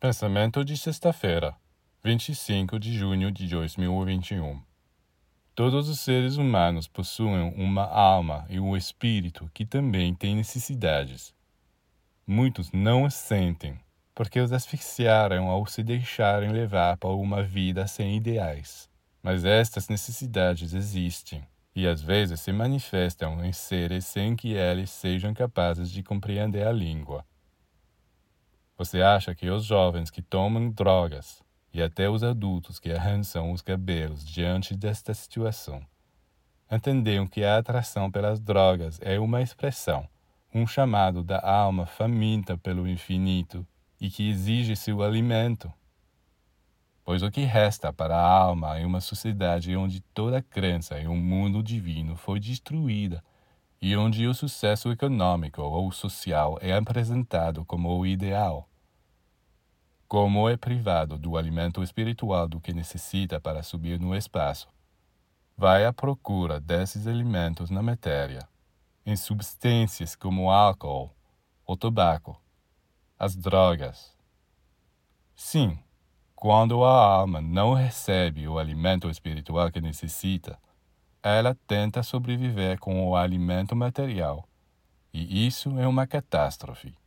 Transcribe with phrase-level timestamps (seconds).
[0.00, 1.54] Pensamento de sexta-feira,
[2.02, 4.58] 25 de junho de 2021.
[5.54, 11.34] Todos os seres humanos possuem uma alma e um espírito que também têm necessidades.
[12.26, 13.78] Muitos não os sentem,
[14.14, 18.88] porque os asfixiaram ao se deixarem levar por uma vida sem ideais.
[19.22, 21.46] Mas estas necessidades existem
[21.76, 26.72] e às vezes se manifestam em seres sem que eles sejam capazes de compreender a
[26.72, 27.22] língua.
[28.80, 33.60] Você acha que os jovens que tomam drogas e até os adultos que arrançam os
[33.60, 35.82] cabelos diante desta situação
[36.72, 40.08] entenderam que a atração pelas drogas é uma expressão,
[40.54, 43.66] um chamado da alma faminta pelo infinito
[44.00, 45.70] e que exige seu alimento.
[47.04, 51.18] Pois o que resta para a alma em uma sociedade onde toda crença em um
[51.18, 53.22] mundo divino foi destruída
[53.78, 58.69] e onde o sucesso econômico ou social é apresentado como o ideal?
[60.10, 64.66] Como é privado do alimento espiritual do que necessita para subir no espaço,
[65.56, 68.40] vai à procura desses alimentos na matéria,
[69.06, 71.14] em substâncias como álcool,
[71.64, 72.36] o tabaco,
[73.16, 74.12] as drogas.
[75.36, 75.78] Sim,
[76.34, 80.58] quando a alma não recebe o alimento espiritual que necessita,
[81.22, 84.44] ela tenta sobreviver com o alimento material,
[85.14, 86.99] e isso é uma catástrofe.